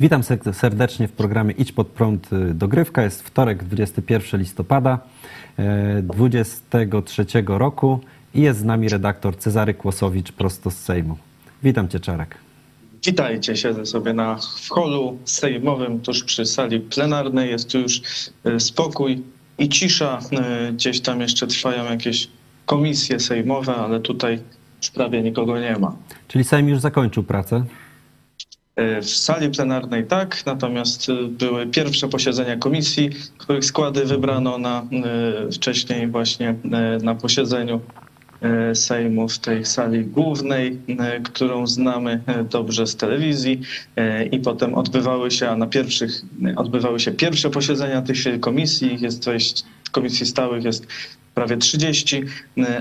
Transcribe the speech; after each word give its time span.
Witam 0.00 0.22
serdecznie 0.52 1.08
w 1.08 1.12
programie 1.12 1.54
Idź 1.58 1.72
pod 1.72 1.86
prąd 1.86 2.32
y, 2.32 2.54
dogrywka. 2.54 3.02
Jest 3.02 3.22
wtorek, 3.22 3.64
21 3.64 4.40
listopada 4.40 4.98
2023 6.02 7.26
roku 7.46 8.00
i 8.34 8.40
jest 8.40 8.58
z 8.60 8.64
nami 8.64 8.88
redaktor 8.88 9.36
Cezary 9.36 9.74
Kłosowicz 9.74 10.32
prosto 10.32 10.70
z 10.70 10.78
Sejmu. 10.78 11.18
Witam 11.62 11.88
cię, 11.88 12.00
Czarek. 12.00 12.38
Witajcie, 13.06 13.56
siedzę 13.56 13.86
sobie 13.86 14.12
na 14.12 14.36
w 14.36 14.68
holu 14.68 15.18
sejmowym, 15.24 16.00
tuż 16.00 16.24
przy 16.24 16.46
sali 16.46 16.80
plenarnej. 16.80 17.50
Jest 17.50 17.72
tu 17.72 17.78
już 17.78 18.00
y, 18.46 18.60
spokój 18.60 19.22
i 19.58 19.68
cisza. 19.68 20.20
Y, 20.68 20.72
gdzieś 20.72 21.00
tam 21.00 21.20
jeszcze 21.20 21.46
trwają 21.46 21.84
jakieś 21.84 22.28
komisje 22.66 23.20
sejmowe, 23.20 23.74
ale 23.74 24.00
tutaj 24.00 24.38
już 24.82 24.90
prawie 24.90 25.22
nikogo 25.22 25.60
nie 25.60 25.78
ma. 25.78 25.96
Czyli 26.28 26.44
Sejm 26.44 26.68
już 26.68 26.80
zakończył 26.80 27.22
pracę? 27.22 27.64
W 29.02 29.08
sali 29.08 29.50
plenarnej 29.50 30.04
tak, 30.06 30.46
natomiast 30.46 31.06
były 31.30 31.66
pierwsze 31.66 32.08
posiedzenia 32.08 32.56
komisji, 32.56 33.10
których 33.38 33.64
składy 33.64 34.04
wybrano 34.04 34.58
na 34.58 34.86
wcześniej 35.52 36.06
właśnie 36.08 36.54
na 37.02 37.14
posiedzeniu 37.14 37.80
Sejmu 38.74 39.28
w 39.28 39.38
tej 39.38 39.64
sali 39.64 40.04
głównej, 40.04 40.78
którą 41.24 41.66
znamy 41.66 42.20
dobrze 42.50 42.86
z 42.86 42.96
telewizji 42.96 43.60
i 44.30 44.38
potem 44.38 44.74
odbywały 44.74 45.30
się, 45.30 45.48
a 45.48 45.56
na 45.56 45.66
pierwszych 45.66 46.22
odbywały 46.56 47.00
się 47.00 47.12
pierwsze 47.12 47.50
posiedzenia 47.50 48.02
tych 48.02 48.40
komisji, 48.40 48.96
jest 49.00 49.22
20, 49.22 49.68
komisji 49.92 50.26
stałych 50.26 50.64
jest 50.64 50.86
prawie 51.36 51.56
30, 51.56 52.22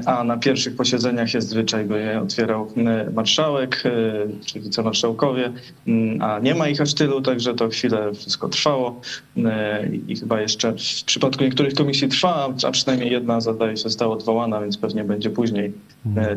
a 0.05 0.23
na 0.23 0.37
pierwszych 0.37 0.75
posiedzeniach 0.75 1.33
jest 1.33 1.49
zwyczaj, 1.49 1.85
bo 1.85 1.95
je 1.95 2.21
otwierał 2.21 2.71
marszałek 3.13 3.83
czy 4.45 4.59
wicemarszałkowie, 4.59 5.51
a 6.19 6.39
nie 6.39 6.55
ma 6.55 6.67
ich 6.67 6.81
aż 6.81 6.93
tylu, 6.93 7.21
także 7.21 7.53
to 7.53 7.69
chwilę 7.69 8.13
wszystko 8.13 8.49
trwało 8.49 9.01
i 10.07 10.15
chyba 10.15 10.41
jeszcze 10.41 10.71
w 10.71 11.03
przypadku 11.05 11.43
niektórych 11.43 11.73
komisji 11.73 12.07
trwa, 12.07 12.53
a 12.67 12.71
przynajmniej 12.71 13.11
jedna 13.11 13.41
zadaje 13.41 13.77
się 13.77 13.83
została 13.83 14.15
odwołana, 14.15 14.61
więc 14.61 14.77
pewnie 14.77 15.03
będzie 15.03 15.29
później 15.29 15.73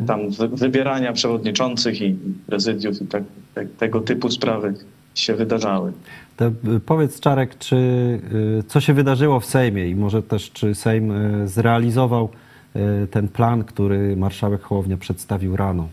tam 0.07 0.21
wybierania 0.53 1.13
przewodniczących 1.13 2.01
i 2.01 2.17
prezydiów 2.47 3.03
i 3.03 3.07
tak, 3.07 3.23
tak, 3.55 3.67
tego 3.79 4.01
typu 4.01 4.31
sprawy 4.31 4.75
się 5.21 5.35
wydarzały. 5.35 5.93
To 6.37 6.47
y, 6.47 6.81
powiedz 6.87 7.21
Czarek, 7.21 7.59
czy 7.59 7.77
y, 7.77 8.63
co 8.69 8.81
się 8.81 8.95
wydarzyło 8.95 9.41
w 9.41 9.47
Sejmie 9.47 9.89
i 9.89 9.95
może 9.95 10.23
też 10.23 10.51
czy 10.51 10.75
Sejm 10.75 11.11
y, 11.11 11.49
zrealizował 11.49 12.29
ten 13.11 13.29
plan, 13.29 13.65
który 13.65 14.17
marszałek 14.17 14.63
Hołownia 14.63 14.97
przedstawił 14.97 15.57
rano? 15.57 15.89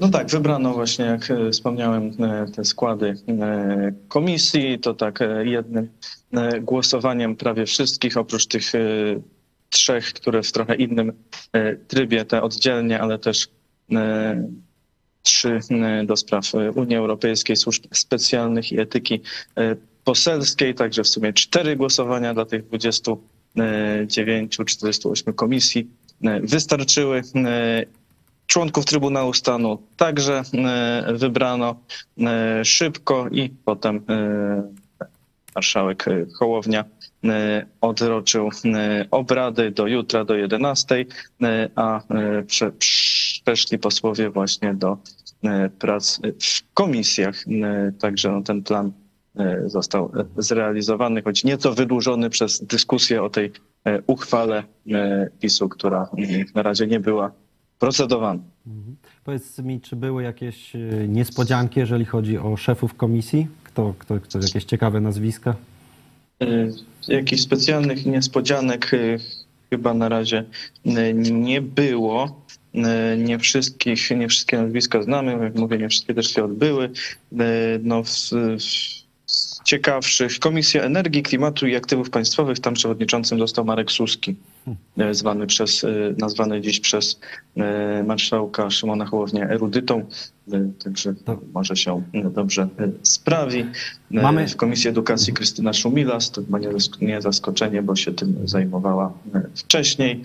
No 0.00 0.08
tak, 0.08 0.30
wybrano 0.30 0.72
właśnie, 0.72 1.04
jak 1.04 1.28
wspomniałem, 1.52 2.10
te 2.56 2.64
składy 2.64 3.14
komisji. 4.08 4.78
To 4.78 4.94
tak 4.94 5.18
jednym 5.44 5.88
głosowaniem 6.62 7.36
prawie 7.36 7.66
wszystkich, 7.66 8.16
oprócz 8.16 8.46
tych 8.46 8.72
trzech, 9.70 10.12
które 10.12 10.42
w 10.42 10.52
trochę 10.52 10.74
innym 10.74 11.12
trybie, 11.88 12.24
te 12.24 12.42
oddzielnie, 12.42 13.00
ale 13.00 13.18
też 13.18 13.48
trzy 15.24 15.60
e, 15.70 16.04
do 16.04 16.16
spraw 16.16 16.54
e, 16.54 16.70
Unii 16.70 16.96
Europejskiej, 16.96 17.56
służb 17.56 17.84
specjalnych 17.92 18.72
i 18.72 18.80
etyki 18.80 19.20
e, 19.56 19.76
poselskiej, 20.04 20.74
także 20.74 21.02
w 21.02 21.08
sumie 21.08 21.32
cztery 21.32 21.76
głosowania 21.76 22.34
dla 22.34 22.44
tych 22.44 22.66
29, 22.66 24.56
48 24.66 25.34
komisji 25.34 25.86
wystarczyły. 26.42 27.22
Członków 28.46 28.84
Trybunału 28.84 29.32
Stanu 29.34 29.78
także 29.96 30.42
wybrano 31.14 31.76
szybko 32.64 33.28
i 33.30 33.50
potem 33.64 34.00
marszałek 35.54 36.04
Hołownia 36.38 36.84
odroczył 37.80 38.50
obrady 39.10 39.70
do 39.70 39.86
jutra 39.86 40.24
do 40.24 40.34
11, 40.34 41.04
a 41.76 42.00
przeszli 43.44 43.78
posłowie 43.78 44.30
właśnie 44.30 44.74
do 44.74 44.98
E, 45.44 45.68
prac 45.68 46.20
w 46.40 46.74
komisjach. 46.74 47.44
E, 47.48 47.92
także 47.98 48.32
no, 48.32 48.42
ten 48.42 48.62
plan 48.62 48.92
e, 49.36 49.62
został 49.66 50.12
zrealizowany, 50.36 51.22
choć 51.22 51.44
nieco 51.44 51.74
wydłużony 51.74 52.30
przez 52.30 52.64
dyskusję 52.64 53.22
o 53.22 53.30
tej 53.30 53.52
uchwale 54.06 54.62
PiSu, 55.40 55.68
która 55.68 56.08
na 56.54 56.62
razie 56.62 56.86
nie 56.86 57.00
była 57.00 57.32
procedowana. 57.78 58.42
Mhm. 58.66 58.96
Powiedz 59.24 59.58
mi, 59.58 59.80
czy 59.80 59.96
były 59.96 60.22
jakieś 60.22 60.72
niespodzianki, 61.08 61.80
jeżeli 61.80 62.04
chodzi 62.04 62.38
o 62.38 62.56
szefów 62.56 62.94
komisji? 62.94 63.48
Kto, 63.64 63.94
kto, 63.98 64.20
kto 64.20 64.38
jakieś 64.38 64.64
ciekawe 64.64 65.00
nazwiska? 65.00 65.54
Jakichś 67.08 67.42
specjalnych 67.42 68.06
niespodzianek 68.06 68.90
chyba 69.70 69.94
na 69.94 70.08
razie 70.08 70.44
nie 71.32 71.60
było. 71.60 72.44
E, 72.74 73.16
nie 73.16 73.38
wszystkich, 73.38 74.10
nie 74.10 74.28
wszystkie 74.28 74.62
nazwiska 74.62 75.02
znamy, 75.02 75.44
jak 75.44 75.54
mówię, 75.54 75.78
nie 75.78 75.88
wszystkie 75.88 76.14
też 76.14 76.34
się 76.34 76.44
odbyły. 76.44 76.84
E, 76.84 77.44
no, 77.82 78.04
z, 78.04 78.34
z 79.26 79.62
ciekawszych 79.64 80.38
Komisja 80.38 80.82
Energii, 80.82 81.22
Klimatu 81.22 81.66
i 81.66 81.76
Aktywów 81.76 82.10
Państwowych, 82.10 82.60
tam 82.60 82.74
przewodniczącym 82.74 83.38
został 83.38 83.64
Marek 83.64 83.92
Suski, 83.92 84.36
e, 84.98 85.14
zwany 85.14 85.46
przez, 85.46 85.86
nazwany 86.18 86.60
dziś 86.60 86.80
przez 86.80 87.20
marszałka 88.06 88.70
Szymona 88.70 89.06
Hołownia 89.06 89.48
erudytą, 89.48 90.06
także 90.84 91.14
to 91.14 91.40
może 91.54 91.76
się 91.76 92.02
dobrze 92.34 92.68
sprawi. 93.02 93.66
Mamy... 94.10 94.48
W 94.48 94.56
Komisji 94.56 94.90
Edukacji 94.90 95.32
Krystyna 95.32 95.72
Szumilas, 95.72 96.30
to 96.30 96.42
chyba 96.44 96.58
nie 97.00 97.22
zaskoczenie, 97.22 97.82
bo 97.82 97.96
się 97.96 98.12
tym 98.12 98.36
zajmowała 98.44 99.12
wcześniej. 99.54 100.22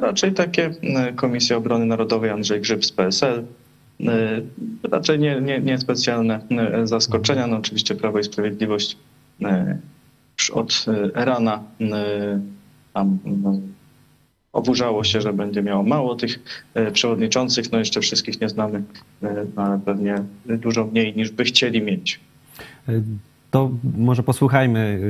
Raczej 0.00 0.32
takie 0.32 0.70
e, 0.82 1.12
Komisja 1.12 1.56
Obrony 1.56 1.86
Narodowej 1.86 2.30
Andrzej 2.30 2.60
Grzyb 2.60 2.84
z 2.84 2.92
PSL. 2.92 3.44
E, 4.00 4.40
raczej 4.90 5.18
nie, 5.18 5.40
nie, 5.40 5.60
nie 5.60 5.78
specjalne 5.78 6.40
e, 6.50 6.86
zaskoczenia. 6.86 7.46
No 7.46 7.56
oczywiście 7.56 7.94
Prawo 7.94 8.18
i 8.18 8.24
Sprawiedliwość 8.24 8.96
już 10.38 10.50
od 10.50 10.86
rana 11.14 11.62
tam 12.94 13.18
no, 13.24 13.58
oburzało 14.52 15.04
się, 15.04 15.20
że 15.20 15.32
będzie 15.32 15.62
miało 15.62 15.82
mało 15.82 16.16
tych 16.16 16.62
przewodniczących. 16.92 17.72
No 17.72 17.78
jeszcze 17.78 18.00
wszystkich 18.00 18.40
nie 18.40 18.48
znamy, 18.48 18.82
no 19.56 19.62
ale 19.62 19.80
pewnie 19.84 20.24
dużo 20.46 20.84
mniej 20.86 21.16
niż 21.16 21.30
by 21.30 21.44
chcieli 21.44 21.82
mieć. 21.82 22.20
To 23.50 23.70
może 23.98 24.22
posłuchajmy 24.22 25.00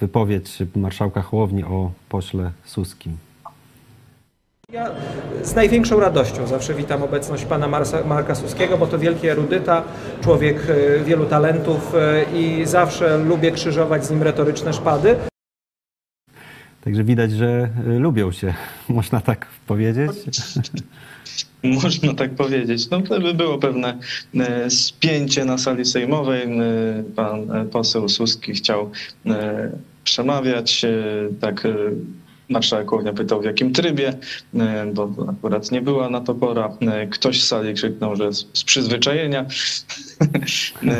wypowiedź 0.00 0.58
marszałka 0.76 1.22
Hołowni 1.22 1.64
o 1.64 1.92
pośle 2.08 2.52
Suskim. 2.64 3.16
Ja 4.72 4.90
z 5.42 5.54
największą 5.54 6.00
radością 6.00 6.46
zawsze 6.46 6.74
witam 6.74 7.02
obecność 7.02 7.44
pana 7.44 7.68
Marka 8.06 8.34
Suskiego, 8.34 8.78
bo 8.78 8.86
to 8.86 8.98
wielki 8.98 9.28
erudyta, 9.28 9.84
człowiek 10.22 10.56
e, 10.68 11.04
wielu 11.04 11.26
talentów 11.26 11.94
e, 11.94 12.24
i 12.38 12.66
zawsze 12.66 13.18
lubię 13.18 13.50
krzyżować 13.50 14.04
z 14.04 14.10
nim 14.10 14.22
retoryczne 14.22 14.72
szpady. 14.72 15.16
Także 16.84 17.04
widać, 17.04 17.32
że 17.32 17.68
e, 17.86 17.98
lubią 17.98 18.32
się, 18.32 18.54
można 18.88 19.20
tak 19.20 19.46
powiedzieć. 19.66 20.10
Można 21.62 22.14
tak 22.14 22.34
powiedzieć. 22.34 22.90
No 22.90 23.00
to 23.00 23.20
by 23.20 23.34
było 23.34 23.58
pewne 23.58 23.98
spięcie 24.68 25.44
na 25.44 25.58
sali 25.58 25.84
sejmowej. 25.84 26.48
Pan 27.16 27.68
poseł 27.70 28.08
Suski 28.08 28.54
chciał 28.54 28.90
przemawiać, 30.04 30.86
tak 31.40 31.66
Marszałek 32.48 32.88
pytał 33.16 33.40
w 33.40 33.44
jakim 33.44 33.72
trybie, 33.72 34.14
e, 34.54 34.86
bo 34.94 35.10
akurat 35.28 35.70
nie 35.70 35.82
była 35.82 36.10
na 36.10 36.20
to 36.20 36.34
pora. 36.34 36.76
E, 36.80 37.06
ktoś 37.06 37.42
z 37.42 37.46
sali 37.46 37.74
krzyknął, 37.74 38.16
że 38.16 38.32
z 38.32 38.64
przyzwyczajenia, 38.64 39.40
e, 40.22 40.96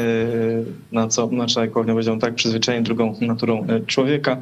na 0.93 1.09
co 1.09 1.27
marszałek 1.27 1.73
powiedział 1.73 2.19
tak, 2.19 2.35
przyzwyczajenie 2.35 2.85
drugą 2.85 3.15
naturą 3.21 3.67
człowieka. 3.87 4.41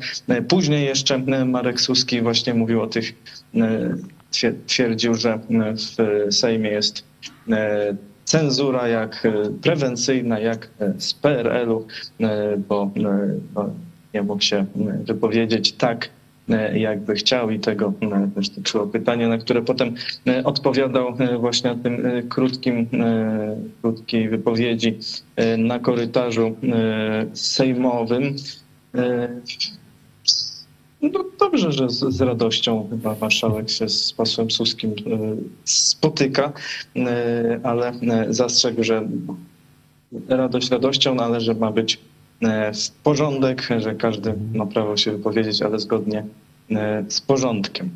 Później 0.49 0.87
jeszcze 0.87 1.19
Marek 1.47 1.81
Suski 1.81 2.20
właśnie 2.20 2.55
mówił 2.55 2.82
o 2.82 2.87
tych, 2.87 3.14
twierdził, 4.67 5.14
że 5.14 5.38
w 5.50 6.35
Sejmie 6.35 6.70
jest 6.70 7.05
cenzura 8.25 8.88
jak 8.88 9.26
prewencyjna, 9.62 10.41
jak 10.41 10.69
z 10.99 11.14
PRL-u, 11.14 11.87
bo 12.69 12.91
nie 14.14 14.23
mógł 14.23 14.43
się 14.43 14.67
wypowiedzieć 15.05 15.73
tak, 15.73 16.09
jakby 16.75 17.14
chciał 17.14 17.50
i 17.50 17.60
tego 17.60 17.93
e, 18.00 18.31
też 18.34 18.48
dotyczyło 18.48 18.87
pytanie, 18.87 19.28
na 19.28 19.38
które 19.38 19.62
potem 19.62 19.94
e, 20.26 20.44
odpowiadał 20.44 21.16
właśnie 21.38 21.75
na 21.75 21.82
tym 21.82 22.02
krótkim, 22.28 22.87
krótkiej 23.82 24.28
wypowiedzi 24.28 24.98
na 25.58 25.78
korytarzu 25.78 26.56
sejmowym. 27.34 28.37
No 31.02 31.25
dobrze, 31.38 31.72
że 31.72 31.90
z, 31.90 32.14
z 32.14 32.20
radością 32.20 32.88
chyba 32.90 33.16
marszałek 33.20 33.70
się 33.70 33.88
z 33.88 34.12
posłem 34.12 34.50
Suskim 34.50 34.90
e, 34.90 34.94
spotyka, 35.64 36.52
e, 36.96 37.60
ale 37.62 37.88
e, 37.88 38.26
zastrzegł, 38.28 38.84
że 38.84 39.08
radość 40.28 40.70
radością, 40.70 41.14
no 41.14 41.25
ale 41.25 41.40
że 41.40 41.54
ma 41.54 41.72
być 41.72 41.94
e, 41.94 41.99
porządek, 43.03 43.69
że 43.79 43.94
każdy 43.94 44.35
ma 44.55 44.67
prawo 44.67 44.97
się 44.97 45.12
wypowiedzieć, 45.12 45.62
ale 45.62 45.79
zgodnie 45.79 46.25
e, 46.71 47.05
z 47.09 47.21
porządkiem. 47.21 47.91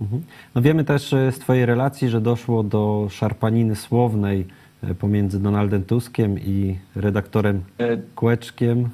Mhm. 0.00 0.22
No 0.54 0.62
wiemy 0.62 0.84
też 0.84 1.12
e, 1.12 1.32
z 1.32 1.38
Twojej 1.38 1.66
relacji, 1.66 2.08
że 2.08 2.20
doszło 2.20 2.62
do 2.62 3.06
szarpaniny 3.10 3.76
słownej 3.76 4.46
e, 4.82 4.94
pomiędzy 4.94 5.40
Donaldem 5.42 5.84
Tuskiem 5.84 6.38
i 6.38 6.78
redaktorem 6.94 7.62
E, 7.78 7.96
Kłeczkiem. 8.14 8.88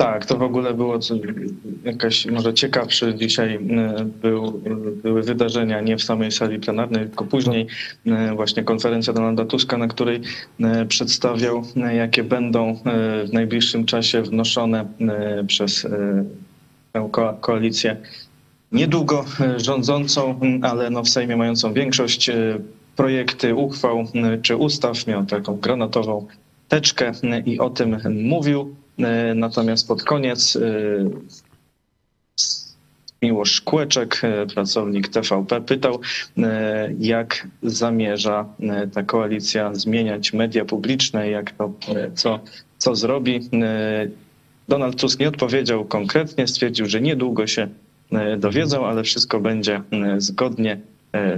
Tak, 0.00 0.26
to 0.26 0.36
w 0.36 0.42
ogóle 0.42 0.74
było 0.74 0.98
jakaś 1.84 2.26
może 2.26 2.54
ciekawsze 2.54 3.14
dzisiaj 3.14 3.54
e, 3.54 4.04
był, 4.04 4.62
były 5.02 5.22
wydarzenia 5.22 5.80
nie 5.80 5.96
w 5.96 6.02
samej 6.02 6.32
sali 6.32 6.58
plenarnej, 6.58 7.06
tylko 7.06 7.24
później 7.24 7.66
e, 8.06 8.34
właśnie 8.34 8.62
konferencja 8.62 9.12
Donalda 9.12 9.44
Tuska, 9.44 9.78
na 9.78 9.88
której 9.88 10.20
e, 10.60 10.86
przedstawiał, 10.86 11.62
jakie 11.94 12.24
będą 12.24 12.76
w 13.28 13.32
najbliższym 13.32 13.84
czasie 13.84 14.22
wnoszone 14.22 14.84
przez 15.46 15.86
tę 16.92 17.08
ko- 17.12 17.36
koalicję 17.40 17.96
niedługo 18.72 19.24
rządzącą, 19.56 20.40
ale 20.62 20.90
no 20.90 21.02
w 21.02 21.08
Sejmie 21.08 21.36
mającą 21.36 21.72
większość 21.72 22.30
projekty 22.96 23.54
uchwał 23.54 24.04
czy 24.42 24.56
ustaw, 24.56 25.06
miał 25.06 25.24
taką 25.26 25.56
granatową 25.56 26.26
teczkę 26.68 27.12
i 27.46 27.58
o 27.58 27.70
tym 27.70 27.98
mówił. 28.28 28.79
E, 29.04 29.34
Natomiast 29.34 29.88
pod 29.88 30.02
koniec 30.02 30.56
e, 30.56 30.60
Miłosz 33.22 33.60
Kłeczek, 33.60 34.20
e, 34.24 34.46
pracownik 34.46 35.08
TVP, 35.08 35.60
pytał, 35.60 36.00
jak 36.98 37.48
zamierza 37.62 38.46
ta 38.92 39.02
koalicja 39.02 39.74
zmieniać 39.74 40.32
media 40.32 40.64
publiczne, 40.64 41.30
jak 41.30 41.50
to, 41.50 41.72
co, 42.14 42.40
co 42.78 42.94
zrobi. 42.94 43.40
Donald 44.68 45.00
Tusk 45.00 45.20
nie 45.20 45.28
odpowiedział 45.28 45.84
konkretnie, 45.84 46.46
stwierdził, 46.46 46.86
że 46.86 47.00
niedługo 47.00 47.46
się 47.46 47.68
dowiedzą, 48.38 48.86
ale 48.86 49.02
wszystko 49.02 49.40
będzie 49.40 49.82
zgodnie 50.18 50.80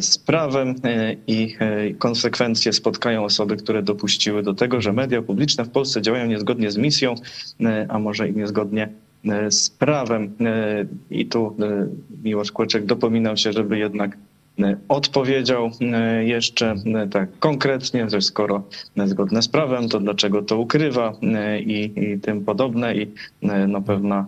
z 0.01 0.19
prawem 0.19 0.75
e, 0.85 1.17
i 1.27 1.57
e, 1.59 1.95
konsekwencje 1.95 2.73
spotkają 2.73 3.25
osoby, 3.25 3.57
które 3.57 3.83
dopuściły 3.83 4.43
do 4.43 4.55
tego, 4.55 4.81
że 4.81 4.93
media 4.93 5.23
publiczne 5.23 5.65
w 5.65 5.71
Polsce 5.71 6.03
działają 6.03 6.27
niezgodnie 6.27 6.71
z 6.71 6.77
misją, 6.77 7.15
e, 7.61 7.87
a 7.89 7.99
może 7.99 8.29
i 8.29 8.37
niezgodnie 8.37 8.89
e, 9.25 9.51
z 9.51 9.71
prawem. 9.71 10.33
E, 10.41 10.87
I 11.11 11.27
tu 11.27 11.57
e, 11.61 11.87
Miłosz 12.25 12.53
Kłeczek 12.53 12.87
dopominał 12.87 13.37
się, 13.37 13.53
żeby 13.53 13.79
jednak 13.79 14.19
e, 14.61 14.77
odpowiedział 14.89 15.71
e, 15.81 16.25
jeszcze 16.25 16.75
e, 16.95 17.09
tak 17.09 17.39
konkretnie, 17.39 18.11
że 18.11 18.21
skoro 18.21 18.63
zgodne 19.07 19.43
z 19.43 19.49
prawem, 19.49 19.89
to 19.89 20.01
dlaczego 20.01 20.43
to 20.43 20.59
ukrywa 20.59 21.13
e, 21.23 21.61
i, 21.61 22.13
i 22.13 22.19
tym 22.21 22.45
podobne 22.45 22.95
i 22.95 23.11
e, 23.43 23.67
na 23.67 23.81
pewno 23.81 24.17
e, 24.17 24.25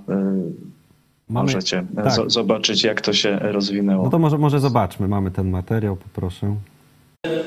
Mamy- 1.34 1.46
możecie 1.52 1.84
e, 1.96 2.02
tak. 2.02 2.12
zo- 2.12 2.31
zobaczyć, 2.31 2.84
jak 2.84 3.00
to 3.00 3.12
się 3.12 3.38
rozwinęło. 3.42 4.04
No 4.04 4.10
to 4.10 4.19
może, 4.19 4.38
może 4.38 4.60
zobaczmy, 4.60 5.08
mamy 5.08 5.31
ten 5.31 5.50
materiał, 5.50 5.96
poproszę. 5.96 6.54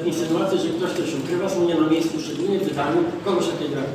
Insynuacje, 0.06 0.58
że 0.60 0.70
ktoś 0.70 0.92
coś 0.92 1.16
ukrywa, 1.24 1.50
są 1.50 1.68
nie 1.68 1.76
na 1.76 1.88
miejscu, 1.90 2.22
szczególnie 2.22 2.60
wydaniu 2.60 2.98
kogoś 3.26 3.46
takiego 3.48 3.76
jak 3.76 3.86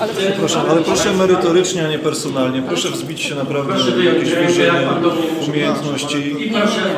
Ale 0.00 0.12
proszę, 0.38 0.60
ale 0.70 0.80
proszę 0.82 1.12
merytorycznie, 1.12 1.86
a 1.86 1.90
nie 1.90 1.98
personalnie. 1.98 2.62
Proszę 2.62 2.88
wzbić 2.90 3.20
się 3.20 3.34
naprawdę 3.34 3.74
na 3.74 4.04
jakieś 4.04 4.30
mówi. 4.30 5.50
umiejętności. 5.50 6.34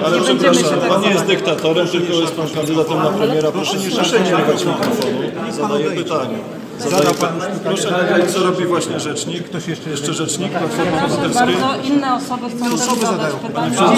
Ale 0.04 0.18
się 0.18 0.24
przepraszam, 0.36 0.80
tak 0.80 0.88
pan 0.88 1.02
nie 1.02 1.10
jest 1.10 1.26
dyktatorem, 1.26 1.88
tylko 1.88 2.12
jest 2.12 2.34
pan 2.34 2.48
kandydatem 2.48 2.98
na 2.98 3.10
premiera. 3.10 3.52
Proszę 3.52 3.76
nie 3.78 3.90
przerywać 3.90 4.64
mikrofonu. 4.64 5.18
Zadaję 5.50 5.90
pytanie. 5.90 6.38
Zadaję 6.78 7.04
pytanie. 7.10 7.40
Proszę 7.64 7.90
mówić, 8.18 8.34
co 8.34 8.42
robi 8.42 8.64
właśnie 8.64 9.00
rzecznik. 9.00 9.42
Ktoś 9.44 9.68
jeszcze, 9.68 9.90
jeszcze 9.90 10.12
rzecznik 10.14 10.52
Platformy 10.52 10.92
Proszę 10.92 11.04
Obywatelskiej. 11.14 11.56
bardzo, 11.62 11.88
inne 11.88 12.14
osoby 12.14 12.50
chcą 12.50 12.70
też 12.70 13.00
zadać 13.00 13.34
pytania. 13.46 13.92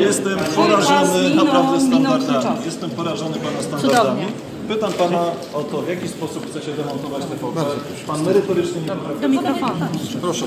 Jestem 0.00 0.38
porażony 0.56 1.34
naprawdę 1.34 1.80
standardami. 1.80 2.56
Jestem 2.64 2.90
porażony 2.90 3.36
pana 3.36 3.62
standardami. 3.62 4.26
Pytam 4.68 4.92
pana 4.92 5.18
o 5.54 5.62
to, 5.62 5.82
w 5.82 5.88
jaki 5.88 6.08
sposób 6.08 6.50
chcecie 6.50 6.72
demontować 6.72 7.22
TVP. 7.24 7.60
Pan 8.06 8.22
merytorycznie 8.22 8.80
nie 8.80 8.88
potrafi. 8.88 9.20
Do 9.20 9.28
mikrofonu. 9.28 9.74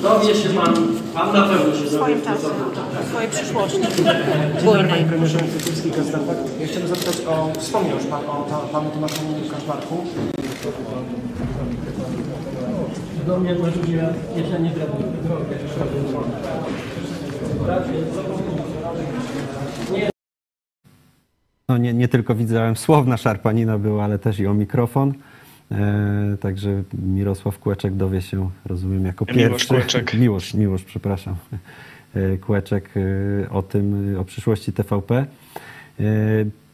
dowie 0.02 0.36
się 0.36 0.50
pan, 0.50 0.74
pan 1.14 1.34
na 1.34 1.42
pewno 1.42 1.76
się 1.76 1.84
W 1.86 1.90
swoim 1.90 2.22
dowie. 2.22 2.26
czasie, 2.26 2.48
w 3.06 3.10
swojej 3.10 3.30
przyszłości. 3.30 3.78
Dzień 4.62 4.88
Panie 4.90 5.06
Premierze 5.06 5.40
Kucylski, 5.40 5.92
Gazdapak. 5.92 6.38
Ja 6.60 6.68
chciałem 6.68 6.88
zapytać 6.88 7.16
o, 7.28 7.60
wspomniał 7.60 7.98
już 7.98 8.06
Pan 8.06 8.22
o 8.26 8.70
Panu 8.72 8.90
Tomaszu 8.90 9.16
Kaczmarku. 9.52 9.98
Do 13.28 13.40
mnie 13.40 13.56
wiem. 13.56 13.64
No 21.70 21.78
nie, 21.78 21.94
nie 21.94 22.08
tylko 22.08 22.36
widziałem 22.36 22.76
słowna 22.76 23.18
szarpanina 23.18 23.80
była, 23.80 24.04
ale 24.04 24.20
też 24.20 24.40
i 24.40 24.48
o 24.48 24.54
mikrofon. 24.54 25.14
E, 25.72 26.38
także 26.40 26.84
Mirosław 26.94 27.60
Kłeczek 27.60 27.96
dowie 27.96 28.22
się, 28.22 28.50
rozumiem, 28.66 29.06
jako 29.06 29.26
Miłosz 29.26 29.38
pierwszy. 29.38 29.68
Kłeczek. 29.68 30.14
Miłosz, 30.20 30.54
Miłosz, 30.54 30.84
przepraszam. 30.84 31.36
E, 32.16 32.38
Kłeczek 32.38 32.90
e, 33.46 33.50
o 33.50 33.62
tym, 33.62 34.16
e, 34.16 34.20
o 34.20 34.26
przyszłości 34.26 34.74
TVP. 34.74 35.16
E, 35.16 35.26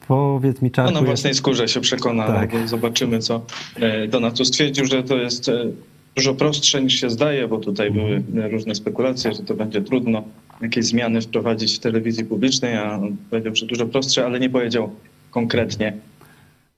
powiedz 0.07 0.61
mi, 0.61 0.69
No 0.69 0.75
Czarku... 0.75 0.93
na 0.93 1.01
własnej 1.01 1.33
skórze 1.33 1.67
się 1.67 1.81
przekona, 1.81 2.27
Tak. 2.27 2.53
no, 2.53 2.67
zobaczymy, 2.67 3.19
co 3.19 3.41
e, 3.75 4.07
Donald 4.07 4.35
Tusk 4.37 4.53
stwierdził, 4.53 4.85
że 4.85 5.03
to 5.03 5.17
jest 5.17 5.49
e, 5.49 5.65
dużo 6.15 6.33
prostsze 6.35 6.81
niż 6.83 6.93
się 6.93 7.09
zdaje, 7.09 7.47
bo 7.47 7.57
tutaj 7.57 7.91
były 7.91 8.23
różne 8.49 8.75
spekulacje, 8.75 9.33
że 9.33 9.43
to 9.43 9.53
będzie 9.55 9.81
trudno 9.81 10.23
jakieś 10.61 10.85
zmiany 10.85 11.21
wprowadzić 11.21 11.75
w 11.75 11.79
telewizji 11.79 12.25
publicznej, 12.25 12.77
a 12.77 12.93
on 12.95 13.17
powiedział, 13.29 13.55
że 13.55 13.65
dużo 13.65 13.85
prostsze, 13.85 14.25
ale 14.25 14.39
nie 14.39 14.49
powiedział 14.49 14.91
konkretnie, 15.31 15.93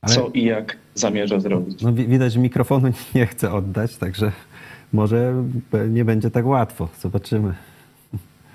Ale- 0.02 0.14
co 0.14 0.30
i 0.34 0.44
jak 0.44 0.76
zamierza 0.94 1.40
zrobić. 1.40 1.82
No, 1.82 1.92
wi- 1.92 2.06
widać, 2.06 2.32
że 2.32 2.40
mikrofonu 2.40 2.88
nie 3.14 3.26
chce 3.26 3.52
oddać, 3.52 3.96
także 3.96 4.32
może 4.92 5.44
nie 5.90 6.04
będzie 6.04 6.30
tak 6.30 6.46
łatwo. 6.46 6.88
Zobaczymy. 7.00 7.54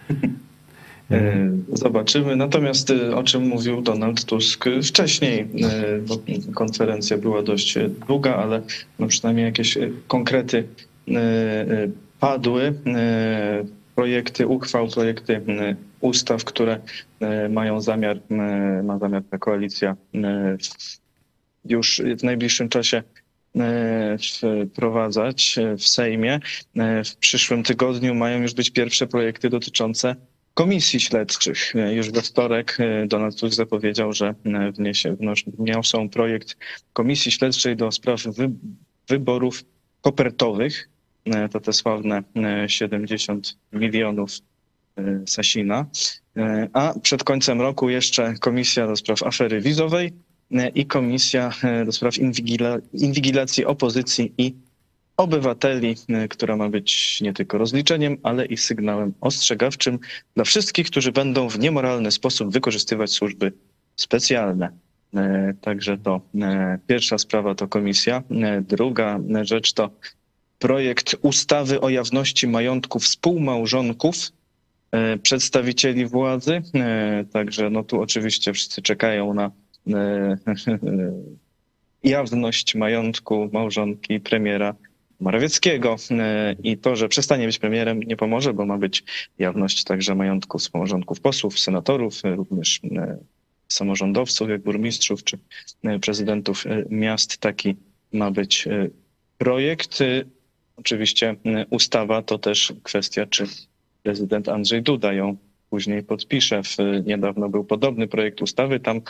E, 1.11 1.49
Zobaczymy. 1.73 2.35
Natomiast 2.35 2.89
e, 2.89 3.15
o 3.15 3.23
czym 3.23 3.47
mówił 3.47 3.81
Donald 3.81 4.25
Tusk 4.25 4.65
wcześniej, 4.83 5.39
e, 5.39 5.45
bo 5.99 6.17
konferencja 6.55 7.17
była 7.17 7.43
dość 7.43 7.77
długa, 8.07 8.35
ale 8.35 8.61
no 8.99 9.07
przynajmniej 9.07 9.45
jakieś 9.45 9.77
konkrety 10.07 10.67
padły. 12.19 12.73
Projekty 13.95 14.47
uchwał, 14.47 14.87
projekty 14.87 15.41
ustaw, 16.01 16.43
które 16.43 16.79
mają 17.49 17.81
zamiar, 17.81 18.19
ma 18.83 18.99
zamiar 18.99 19.23
ta 19.31 19.37
koalicja 19.37 19.95
już 21.65 22.01
w 22.19 22.23
najbliższym 22.23 22.69
czasie 22.69 23.03
wprowadzać 24.71 25.55
w 25.77 25.87
Sejmie. 25.87 26.39
W 27.05 27.15
przyszłym 27.15 27.63
tygodniu 27.63 28.15
mają 28.15 28.41
już 28.41 28.53
być 28.53 28.69
pierwsze 28.69 29.07
projekty 29.07 29.49
dotyczące 29.49 30.15
komisji 30.57 30.99
śledczych. 30.99 31.75
E, 31.75 31.93
Już 31.93 32.11
we 32.11 32.21
wtorek 32.21 32.77
e, 32.79 33.07
Donald 33.07 33.35
Tusk 33.39 33.55
zapowiedział, 33.55 34.13
że 34.13 34.35
e, 34.45 34.71
wniesie, 34.71 35.13
wnosz- 35.13 35.43
wniosą 35.59 36.09
projekt 36.09 36.57
komisji 36.93 37.31
śledczej 37.31 37.75
do 37.75 37.91
spraw 37.91 38.23
wy, 38.23 38.49
wyborów 39.09 39.63
kopertowych. 40.01 40.89
To 41.51 41.59
te 41.59 41.73
sławne 41.73 42.23
e, 42.35 42.69
70 42.69 43.57
milionów 43.73 44.31
Sasina. 45.25 45.85
A 46.73 46.93
przed 47.01 47.23
końcem 47.23 47.61
roku 47.61 47.89
jeszcze 47.89 48.33
komisja 48.39 48.87
do 48.87 48.95
spraw 48.95 49.23
afery 49.23 49.61
wizowej 49.61 50.13
i 50.75 50.85
komisja 50.85 51.51
do 51.85 51.91
spraw 51.91 52.17
inwigila, 52.17 52.77
inwigilacji 52.93 53.65
opozycji 53.65 54.33
i 54.37 54.55
obywateli, 55.17 55.95
e, 56.09 56.27
która 56.27 56.55
ma 56.55 56.69
być 56.69 57.21
nie 57.21 57.33
tylko 57.33 57.57
rozliczeniem, 57.57 58.17
ale 58.23 58.45
i 58.45 58.57
sygnałem 58.57 59.13
ostrzegawczym 59.21 59.99
dla 60.35 60.43
wszystkich, 60.43 60.87
którzy 60.87 61.11
będą 61.11 61.49
w 61.49 61.59
niemoralny 61.59 62.11
sposób 62.11 62.53
wykorzystywać 62.53 63.11
służby 63.11 63.53
specjalne. 63.95 64.69
E, 65.15 65.53
Także 65.61 65.97
to 65.97 66.21
e, 66.41 66.79
pierwsza 66.87 67.17
sprawa 67.17 67.55
to 67.55 67.67
komisja. 67.67 68.23
Druga 68.61 69.19
rzecz 69.41 69.73
to 69.73 69.89
projekt 70.59 71.15
ustawy 71.21 71.81
o 71.81 71.89
jawności 71.89 72.47
majątku 72.47 72.99
współmałżonków 72.99 74.15
przedstawicieli 75.23 76.05
władzy. 76.05 76.61
Także 77.33 77.69
no 77.69 77.83
tu 77.83 78.01
oczywiście 78.01 78.53
wszyscy 78.53 78.81
czekają 78.81 79.33
na 79.33 79.51
jawność 82.03 82.75
majątku 82.75 83.49
małżonki 83.53 84.19
premiera 84.19 84.75
Morawieckiego 85.19 85.95
e, 86.11 86.55
i 86.63 86.77
to, 86.77 86.95
że 86.95 87.09
przestanie 87.09 87.45
być 87.45 87.59
premierem 87.59 88.03
nie 88.03 88.17
pomoże, 88.17 88.53
bo 88.53 88.65
ma 88.65 88.77
być 88.77 89.03
jawność 89.39 89.83
także 89.83 90.15
majątków 90.15 90.61
wspomorządków 90.61 91.19
posłów, 91.19 91.59
senatorów, 91.59 92.25
e, 92.25 92.35
również 92.35 92.81
e, 92.83 93.17
samorządowców, 93.67 94.49
jak 94.49 94.61
burmistrzów 94.61 95.23
czy 95.23 95.37
prezydentów 96.01 96.65
miast. 96.89 97.37
Taki 97.37 97.75
ma 98.13 98.31
być 98.31 98.67
projekt. 99.37 99.99
Oczywiście 100.77 101.35
ustawa 101.69 102.21
to 102.21 102.37
też 102.37 102.73
kwestia, 102.83 103.25
czy 103.25 103.45
prezydent 104.03 104.49
Andrzej 104.49 104.81
Duda 104.81 105.13
ją 105.13 105.37
później 105.69 106.03
podpisze. 106.03 106.63
W, 106.63 106.77
niedawno 107.05 107.49
był 107.49 107.63
podobny 107.63 108.07
projekt 108.07 108.41
ustawy. 108.41 108.79
Tam 108.79 109.01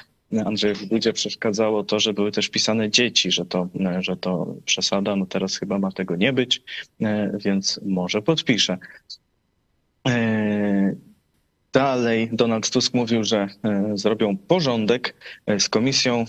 Andrzejowi 0.45 0.87
Dudzie 0.87 1.13
przeszkadzało 1.13 1.83
to, 1.83 1.99
że 1.99 2.13
były 2.13 2.31
też 2.31 2.49
pisane 2.49 2.89
dzieci, 2.89 3.31
że 3.31 3.45
to, 3.45 3.69
że 3.99 4.17
to 4.17 4.55
przesada. 4.65 5.15
No 5.15 5.25
teraz 5.25 5.57
chyba 5.57 5.79
ma 5.79 5.91
tego 5.91 6.15
nie 6.15 6.33
być, 6.33 6.63
e, 7.01 7.31
więc 7.45 7.79
może 7.85 8.21
podpisze. 8.21 8.77
E, 10.07 10.95
Dalej 11.73 12.29
Donald 12.33 12.69
Tusk 12.69 12.93
mówił, 12.93 13.23
że 13.23 13.47
e, 13.63 13.91
zrobią 13.97 14.37
porządek 14.37 15.15
z 15.59 15.69
komisją 15.69 16.25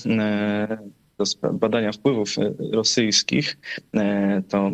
badania 1.52 1.92
wpływów 1.92 2.28
rosyjskich. 2.72 3.58
To 4.48 4.70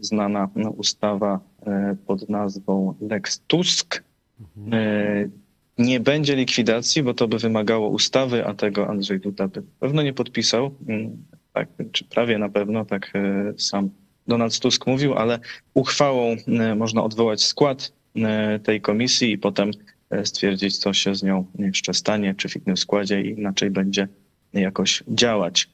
znana 0.00 0.48
no, 0.56 0.70
ustawa 0.70 1.40
pod 2.06 2.28
nazwą 2.28 2.94
Lex 3.00 3.40
Tusk. 3.46 4.02
E, 4.72 5.28
Nie 5.80 6.00
będzie 6.00 6.36
likwidacji, 6.36 7.02
bo 7.02 7.14
to 7.14 7.28
by 7.28 7.38
wymagało 7.38 7.88
ustawy, 7.88 8.46
a 8.46 8.54
tego 8.54 8.88
Andrzej 8.88 9.20
Duda 9.20 9.48
by 9.48 9.62
pewno 9.80 10.02
nie 10.02 10.12
podpisał. 10.12 10.74
Mm, 10.88 11.24
Tak, 11.52 11.68
czy 11.92 12.04
prawie 12.04 12.38
na 12.38 12.48
pewno, 12.48 12.84
tak 12.84 13.12
e, 13.14 13.52
sam 13.58 13.90
Donald 14.26 14.58
Tusk 14.58 14.86
mówił, 14.86 15.14
ale 15.14 15.38
uchwałą 15.74 16.36
e, 16.48 16.74
można 16.74 17.04
odwołać 17.04 17.42
skład 17.42 17.92
e, 18.16 18.58
tej 18.58 18.80
komisji 18.80 19.32
i 19.32 19.38
potem 19.38 19.70
stwierdzić, 20.24 20.78
co 20.78 20.92
się 20.92 21.14
z 21.14 21.22
nią 21.22 21.46
jeszcze 21.58 21.94
stanie, 21.94 22.34
czy 22.34 22.48
w 22.48 22.56
innym 22.56 22.76
składzie 22.76 23.22
i 23.22 23.30
inaczej 23.30 23.70
będzie 23.70 24.08
jakoś 24.52 25.02
działać. 25.08 25.68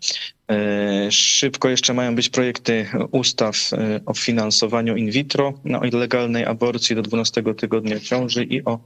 Szybko 1.11 1.69
jeszcze 1.69 1.95
mają 1.95 2.15
być 2.15 2.29
projekty 2.29 2.87
ustaw 3.11 3.57
o 4.07 4.15
finansowaniu 4.15 4.97
in 4.97 5.11
vitro, 5.11 5.53
no, 5.65 5.81
o 5.81 5.85
legalnej 5.85 6.45
aborcji 6.45 6.97
do 6.97 7.03
12 7.03 7.43
tygodnia 7.55 8.01
ciąży 8.01 8.45
i 8.45 8.65
o 8.65 8.79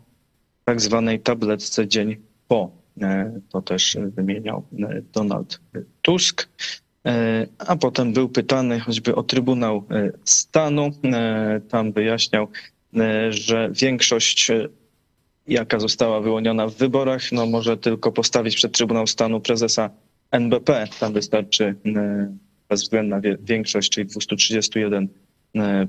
tak 0.70 0.80
zwanej 0.80 1.20
tabletce 1.20 1.88
dzień 1.88 2.16
po. 2.48 2.70
E, 3.02 3.40
To 3.48 3.62
też 3.62 3.96
wymieniał 4.16 4.62
e, 4.78 5.02
Donald 5.12 5.60
Tusk. 6.02 6.48
E, 7.06 7.46
A 7.58 7.76
potem 7.76 8.12
był 8.12 8.28
pytany 8.28 8.80
choćby 8.80 9.14
o 9.14 9.22
Trybunał 9.22 9.84
Stanu. 10.24 10.90
Tam 11.68 11.92
wyjaśniał, 11.92 12.48
że 13.30 13.70
większość, 13.72 14.50
jaka 15.46 15.78
została 15.80 16.20
wyłoniona 16.20 16.66
w 16.68 16.74
wyborach, 16.74 17.32
no 17.32 17.46
może 17.46 17.76
tylko 17.76 18.12
postawić 18.12 18.56
przed 18.56 18.72
Trybunał 18.72 19.06
Stanu 19.06 19.40
prezesa 19.40 19.90
NBP. 20.30 20.88
Tam 21.00 21.12
wystarczy 21.12 21.74
bezwzględna 22.68 23.20
większość, 23.40 23.90
czyli 23.90 24.06
231 24.06 25.04
e, 25.04 25.08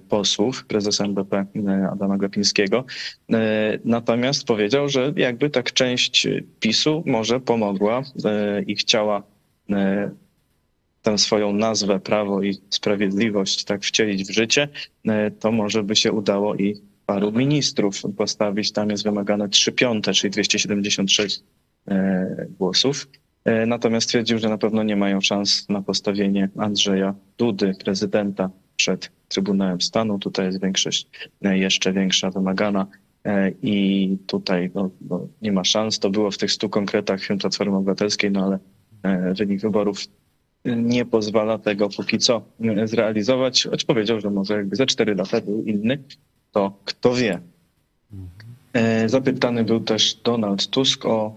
posłów, 0.09 0.65
prezesa 0.65 1.05
NBP 1.05 1.45
e, 1.55 1.89
Adama 1.91 2.17
Glapińskiego. 2.17 2.85
E, 3.33 3.79
Natomiast 3.85 4.45
powiedział, 4.45 4.89
że 4.89 5.13
jakby 5.15 5.49
tak 5.49 5.73
część 5.73 6.27
PiSu 6.59 7.03
może 7.05 7.39
pomogła 7.39 8.01
e, 8.25 8.61
i 8.61 8.75
chciała 8.75 9.23
e, 9.69 10.11
tę 11.01 11.17
swoją 11.17 11.53
nazwę 11.53 11.99
Prawo 11.99 12.43
i 12.43 12.57
Sprawiedliwość 12.69 13.63
tak 13.63 13.83
wcielić 13.83 14.23
w 14.23 14.31
życie, 14.31 14.67
e, 15.07 15.31
to 15.31 15.51
może 15.51 15.83
by 15.83 15.95
się 15.95 16.11
udało 16.11 16.55
i 16.55 16.81
paru 17.05 17.31
ministrów 17.31 18.01
postawić. 18.17 18.71
Tam 18.71 18.89
jest 18.89 19.03
wymagane 19.03 19.49
3 19.49 19.71
piąte, 19.71 20.13
czyli 20.13 20.31
276 20.31 21.43
e, 21.87 22.45
głosów. 22.59 23.07
E, 23.45 23.65
Natomiast 23.65 24.07
stwierdził, 24.07 24.39
że 24.39 24.49
na 24.49 24.57
pewno 24.57 24.83
nie 24.83 24.95
mają 24.95 25.21
szans 25.21 25.69
na 25.69 25.81
postawienie 25.81 26.49
Andrzeja 26.57 27.15
Dudy, 27.37 27.73
prezydenta, 27.83 28.49
przed 28.81 29.11
Trybunałem 29.27 29.81
Stanu. 29.81 30.19
Tutaj 30.19 30.45
jest 30.45 30.61
większość 30.61 31.07
e, 31.41 31.57
jeszcze 31.57 31.93
większa 31.93 32.29
wymagana 32.31 32.87
e, 33.25 33.51
i 33.61 34.17
tutaj 34.27 34.71
no, 34.75 34.89
no, 35.09 35.27
nie 35.41 35.51
ma 35.51 35.63
szans. 35.63 35.99
To 35.99 36.09
było 36.09 36.31
w 36.31 36.37
tych 36.37 36.51
stu 36.51 36.69
konkretach 36.69 37.19
Platformy 37.39 37.77
Obywatelskiej, 37.77 38.31
no 38.31 38.45
ale 38.45 38.59
e, 39.03 39.33
wynik 39.33 39.61
wyborów 39.61 39.99
nie 40.65 41.05
pozwala 41.05 41.57
tego 41.57 41.89
póki 41.89 42.17
co 42.17 42.41
zrealizować, 42.85 43.67
choć 43.71 43.83
powiedział, 43.83 44.19
że 44.19 44.29
może 44.29 44.53
jakby 44.53 44.75
za 44.75 44.85
cztery 44.85 45.15
lata 45.15 45.41
był 45.41 45.63
inny, 45.63 45.97
to 46.51 46.73
kto 46.85 47.13
wie. 47.15 47.39
Zapytany 49.05 49.63
był 49.63 49.79
też 49.79 50.15
Donald 50.23 50.67
Tusk 50.67 51.05
o 51.05 51.35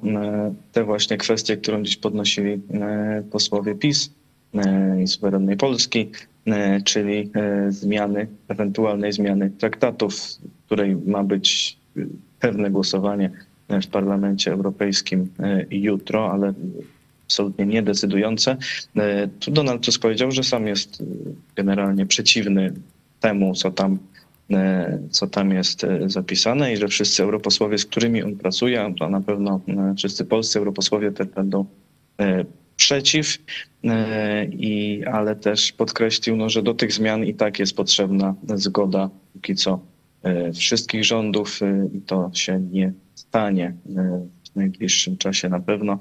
te 0.72 0.84
właśnie 0.84 1.16
kwestie, 1.16 1.56
którą 1.56 1.82
dziś 1.82 1.96
podnosili 1.96 2.60
posłowie 3.30 3.74
PiS 3.74 4.10
i 5.02 5.06
suwerennej 5.06 5.56
Polski, 5.56 6.10
czyli 6.84 7.30
e, 7.34 7.72
zmiany, 7.72 8.26
ewentualnej 8.48 9.12
zmiany 9.12 9.50
traktatów, 9.50 10.14
której 10.66 10.96
ma 10.96 11.24
być 11.24 11.78
e, 11.96 12.00
pewne 12.40 12.70
głosowanie 12.70 13.30
e, 13.68 13.80
w 13.80 13.86
Parlamencie 13.86 14.52
Europejskim 14.52 15.28
e, 15.40 15.66
jutro, 15.70 16.32
ale 16.32 16.54
absolutnie 17.26 17.66
niedecydujące. 17.66 18.56
E, 18.96 19.28
Tu 19.28 19.50
Donald 19.50 19.82
Tusk 19.84 20.02
powiedział, 20.02 20.30
że 20.30 20.42
sam 20.42 20.66
jest 20.66 21.00
e, 21.00 21.04
generalnie 21.56 22.06
przeciwny 22.06 22.72
temu, 23.20 23.54
co 23.54 23.70
tam 23.70 23.98
e, 24.50 24.98
co 25.10 25.26
tam 25.26 25.50
jest 25.52 25.84
e, 25.84 26.10
zapisane 26.10 26.72
i 26.72 26.76
że 26.76 26.88
wszyscy 26.88 27.22
europosłowie, 27.22 27.78
z 27.78 27.84
którymi 27.84 28.22
on 28.22 28.36
pracuje, 28.36 28.94
to 28.98 29.08
na 29.10 29.20
pewno 29.20 29.60
e, 29.68 29.94
wszyscy 29.96 30.24
polscy 30.24 30.58
europosłowie 30.58 31.12
też 31.12 31.26
będą 31.26 31.64
e, 32.20 32.44
przeciw, 32.76 33.38
e, 33.84 34.44
i, 34.44 35.04
ale 35.04 35.36
też 35.36 35.72
podkreślił, 35.72 36.36
no, 36.36 36.48
że 36.48 36.62
do 36.62 36.74
tych 36.74 36.92
zmian 36.92 37.24
i 37.24 37.34
tak 37.34 37.58
jest 37.58 37.76
potrzebna 37.76 38.34
zgoda 38.54 39.10
póki 39.32 39.54
co 39.54 39.80
e, 40.22 40.52
wszystkich 40.52 41.04
rządów 41.04 41.62
e, 41.62 41.88
i 41.96 42.00
to 42.00 42.30
się 42.34 42.60
nie 42.60 42.92
stanie 43.14 43.74
w 44.52 44.56
najbliższym 44.56 45.16
czasie 45.16 45.48
na 45.48 45.60
pewno. 45.60 45.98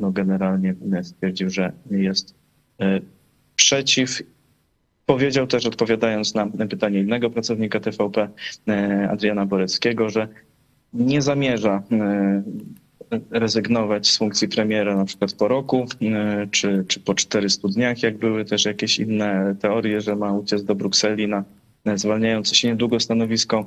No, 0.00 0.10
generalnie 0.10 0.74
stwierdził, 1.02 1.50
że 1.50 1.72
jest 1.90 2.34
przeciw 3.56 4.22
Powiedział 5.06 5.46
też, 5.46 5.66
odpowiadając 5.66 6.34
na 6.34 6.46
pytanie 6.46 7.00
innego 7.00 7.30
pracownika 7.30 7.80
TVP, 7.80 8.28
Adriana 9.10 9.46
Boreckiego, 9.46 10.10
że 10.10 10.28
nie 10.92 11.22
zamierza 11.22 11.82
rezygnować 13.30 14.10
z 14.10 14.18
funkcji 14.18 14.48
premiera 14.48 14.96
na 14.96 15.04
przykład 15.04 15.32
po 15.32 15.48
roku, 15.48 15.86
e, 16.02 16.46
czy, 16.50 16.84
czy 16.88 17.00
po 17.00 17.14
400 17.14 17.68
dniach, 17.68 18.02
jak 18.02 18.18
były 18.18 18.44
też 18.44 18.64
jakieś 18.64 18.98
inne 18.98 19.54
teorie, 19.60 20.00
że 20.00 20.16
ma 20.16 20.32
uciec 20.32 20.64
do 20.64 20.74
Brukseli 20.74 21.28
na 21.28 21.44
na 21.84 21.96
zwalniające 21.96 22.54
się 22.54 22.68
niedługo 22.68 23.00
stanowisko 23.00 23.66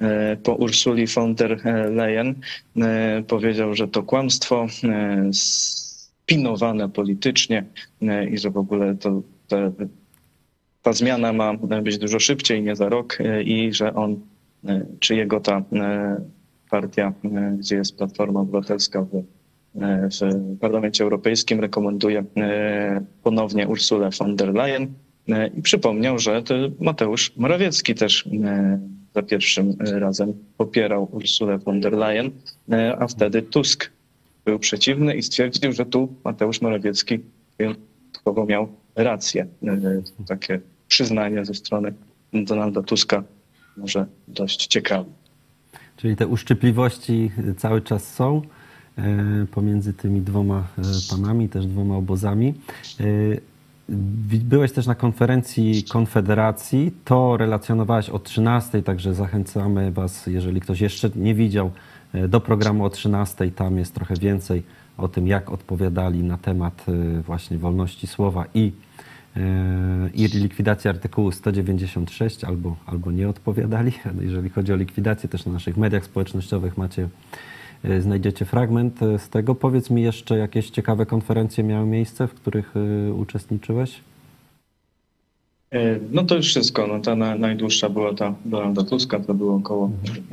e, 0.00 0.36
po 0.36 0.54
Ursuli 0.54 1.06
von 1.06 1.34
der 1.34 1.60
Leyen. 1.90 2.34
E, 2.76 3.22
Powiedział, 3.28 3.74
że 3.74 3.88
to 3.88 4.02
kłamstwo 4.02 4.66
e, 4.84 5.30
spinowane 5.32 6.88
politycznie 6.88 7.64
e, 8.02 8.28
i 8.28 8.38
że 8.38 8.50
w 8.50 8.56
ogóle 8.56 8.94
to 8.94 9.22
ta 10.82 10.92
zmiana 10.92 11.32
ma 11.32 11.54
być 11.82 11.98
dużo 11.98 12.20
szybciej, 12.20 12.62
nie 12.62 12.76
za 12.76 12.88
rok 12.88 13.18
e, 13.20 13.42
i 13.42 13.72
że 13.72 13.94
on, 13.94 14.20
e, 14.68 14.86
czy 15.00 15.16
jego 15.16 15.40
ta 15.40 15.62
e, 15.72 16.20
partia, 16.70 17.12
e, 17.24 17.56
gdzie 17.58 17.76
jest 17.76 17.96
Platforma 17.96 18.40
Obywatelska 18.40 19.02
w, 19.02 19.14
e, 19.82 20.08
w 20.10 20.58
Parlamencie 20.58 21.04
Europejskim, 21.04 21.60
rekomenduje 21.60 22.24
e, 22.36 23.04
ponownie 23.22 23.68
Ursulę 23.68 24.10
von 24.18 24.36
der 24.36 24.54
Leyen 24.54 24.92
i 25.54 25.62
przypomniał, 25.62 26.18
że 26.18 26.42
to 26.42 26.54
Mateusz 26.80 27.36
Morawiecki 27.36 27.94
też 27.94 28.28
za 29.14 29.22
pierwszym 29.22 29.76
razem 29.80 30.32
popierał 30.56 31.08
Ursulę 31.12 31.58
von 31.58 31.80
der 31.80 31.92
Leyen, 31.92 32.30
a 32.98 33.06
wtedy 33.06 33.42
Tusk 33.42 33.90
był 34.44 34.58
przeciwny 34.58 35.14
i 35.14 35.22
stwierdził, 35.22 35.72
że 35.72 35.86
tu 35.86 36.14
Mateusz 36.24 36.60
Morawiecki 36.60 37.18
wyjątkowo 37.58 38.46
miał 38.46 38.68
rację. 38.96 39.46
Takie 40.26 40.60
przyznanie 40.88 41.44
ze 41.44 41.54
strony 41.54 41.94
Donalda 42.32 42.82
Tuska 42.82 43.24
może 43.76 44.06
dość 44.28 44.66
ciekawe. 44.66 45.10
Czyli 45.96 46.16
te 46.16 46.26
uszczypliwości 46.26 47.30
cały 47.56 47.80
czas 47.80 48.14
są 48.14 48.42
e, 48.98 49.02
pomiędzy 49.50 49.92
tymi 49.92 50.20
dwoma 50.20 50.64
e, 50.78 50.82
panami, 51.10 51.48
też 51.48 51.66
dwoma 51.66 51.96
obozami. 51.96 52.54
E, 53.00 53.04
Byłeś 54.28 54.72
też 54.72 54.86
na 54.86 54.94
konferencji 54.94 55.84
Konfederacji, 55.84 56.92
to 57.04 57.36
relacjonowałeś 57.36 58.10
o 58.10 58.18
13, 58.18 58.82
także 58.82 59.14
zachęcamy 59.14 59.92
Was, 59.92 60.26
jeżeli 60.26 60.60
ktoś 60.60 60.80
jeszcze 60.80 61.10
nie 61.16 61.34
widział, 61.34 61.70
do 62.28 62.40
programu 62.40 62.84
o 62.84 62.90
13. 62.90 63.50
Tam 63.50 63.78
jest 63.78 63.94
trochę 63.94 64.14
więcej 64.14 64.62
o 64.98 65.08
tym, 65.08 65.26
jak 65.26 65.50
odpowiadali 65.50 66.22
na 66.22 66.38
temat 66.38 66.86
właśnie 67.26 67.58
wolności 67.58 68.06
słowa 68.06 68.44
i 68.54 68.72
i 70.14 70.28
likwidacji 70.38 70.90
artykułu 70.90 71.32
196 71.32 72.44
albo, 72.44 72.76
albo 72.86 73.12
nie 73.12 73.28
odpowiadali. 73.28 73.92
Jeżeli 74.20 74.50
chodzi 74.50 74.72
o 74.72 74.76
likwidację, 74.76 75.28
też 75.28 75.46
na 75.46 75.52
naszych 75.52 75.76
mediach 75.76 76.04
społecznościowych 76.04 76.78
macie, 76.78 77.08
e, 77.84 78.00
znajdziecie 78.00 78.44
fragment 78.44 79.02
e, 79.02 79.18
z 79.18 79.28
tego. 79.28 79.54
Powiedz 79.54 79.90
mi 79.90 80.02
jeszcze, 80.02 80.38
jakieś 80.38 80.70
ciekawe 80.70 81.06
konferencje 81.06 81.64
miały 81.64 81.86
miejsce, 81.86 82.28
w 82.28 82.34
których 82.34 82.74
uczestniczyłeś? 83.16 84.00
No 86.12 86.24
to 86.24 86.36
już 86.36 86.46
wszystko. 86.46 86.86
No, 86.86 87.00
ta 87.00 87.16
na, 87.16 87.34
najdłuższa 87.34 87.88
była 87.88 88.14
ta 88.14 88.34
Donalda 88.44 88.84
Tuska, 88.84 89.20
to 89.20 89.34
było 89.34 89.56
około 89.56 89.90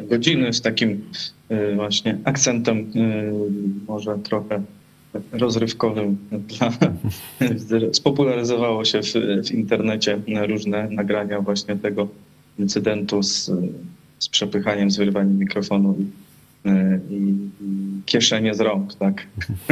godziny 0.10 0.54
z 0.54 0.62
takim 0.62 1.02
właśnie 1.76 2.18
akcentem 2.24 2.92
może 3.88 4.18
trochę 4.20 4.62
rozrywkowym. 5.32 6.18
Dla, 6.32 6.72
spopularyzowało 7.94 8.86
się 8.86 9.02
w, 9.02 9.14
w 9.48 9.52
internecie 9.52 10.22
różne 10.48 10.88
nagrania 10.90 11.42
właśnie 11.42 11.76
tego 11.76 12.08
incydentu 12.60 13.24
z, 13.24 13.52
z 14.20 14.30
przepychaniem, 14.30 14.92
z 14.92 14.98
wyrywaniem 14.98 15.40
mikrofonu 15.40 15.96
i, 16.00 16.06
e, 16.70 17.00
i, 17.10 17.16
i 17.62 18.02
kieszenie 18.06 18.56
z 18.56 18.60
rąk, 18.60 18.96
tak? 18.96 19.28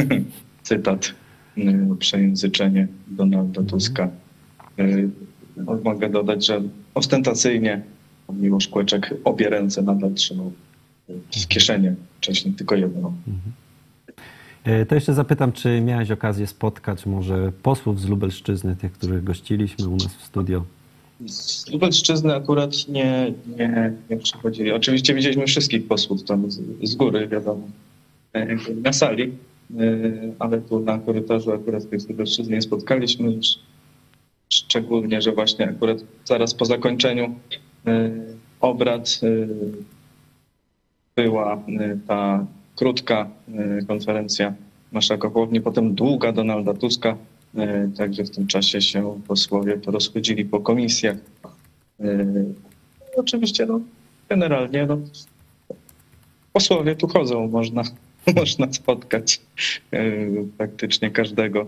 Cytat, 0.63 1.13
e, 1.58 1.96
przejęzyczenie 2.00 2.88
Donalda 3.08 3.63
Tuska. 3.63 4.10
E, 4.79 4.86
Mogę 5.84 6.10
dodać, 6.10 6.46
że 6.46 6.62
ostentacyjnie 6.93 7.81
Miłosz 8.34 8.67
Kłeczek 8.67 9.13
obie 9.24 9.50
ręce 9.50 9.81
nadal 9.81 10.13
trzymał 10.13 10.51
w 11.43 11.48
kieszeni, 11.48 11.89
wcześniej 12.17 12.53
tylko 12.53 12.75
jedną. 12.75 13.13
E, 14.63 14.86
To 14.86 14.96
jeszcze 14.96 15.13
zapytam, 15.13 15.51
czy 15.51 15.82
miałeś 15.82 16.12
okazję 16.12 16.48
spotkać 16.48 17.06
może 17.06 17.51
posłów 17.63 18.01
z 18.01 18.06
Lubelszczyzny, 18.06 18.75
tych, 18.75 18.92
których 18.94 19.24
gościliśmy 19.24 19.88
u 19.88 19.92
nas 19.96 20.16
w 20.16 20.24
studio? 20.24 20.63
Z 21.28 21.68
Lubelszczyzny 21.72 22.36
akurat 22.36 22.72
nie, 22.88 23.34
nie, 23.58 23.94
nie 24.10 24.18
przychodzili. 24.18 24.72
Oczywiście 24.72 25.13
widzieliśmy 25.13 25.46
wszystkich 25.46 25.88
posłów 25.88 26.24
tam 26.24 26.51
z, 26.51 26.62
z 26.84 26.96
góry, 26.96 27.28
wiadomo, 27.28 27.62
e, 28.34 28.56
na 28.84 28.94
sali, 28.94 29.24
e, 29.24 29.32
ale 30.39 30.62
tu 30.62 30.80
na 30.80 31.00
korytarzu 31.00 31.51
akurat 31.51 31.89
tych 31.89 32.01
z 32.01 32.10
Lubelszczyzny 32.10 32.56
nie 32.56 32.62
spotkaliśmy. 32.62 33.34
Szczególnie, 34.50 35.22
że 35.22 35.32
właśnie 35.32 35.70
akurat 35.70 35.98
zaraz 36.25 36.54
po 36.54 36.66
zakończeniu 36.66 37.36
obrad 38.62 39.20
była 41.16 41.63
ta 42.08 42.46
krótka 42.79 43.29
e, 43.48 43.86
konferencja 43.86 44.53
marszałka 44.91 45.29
Hołowni, 45.29 45.62
potem 45.62 45.95
długa 45.95 46.31
Donalda 46.31 46.74
Tuska, 46.74 47.17
e, 47.55 47.89
także 47.98 48.24
w 48.24 48.29
tym 48.29 48.48
czasie 48.48 48.81
się 48.81 49.21
posłowie 49.27 49.77
porozchodzili 49.77 50.45
po 50.45 50.59
komisjach. 50.59 51.17
E, 52.00 52.25
Oczywiście, 53.15 53.65
no, 53.65 53.79
generalnie, 54.29 54.86
no, 54.86 54.98
posłowie 56.53 56.95
tu 56.95 57.07
chodzą, 57.07 57.48
można, 57.48 57.83
można 58.36 58.74
spotkać 58.74 59.41
praktycznie 60.57 61.12
każdego 61.12 61.65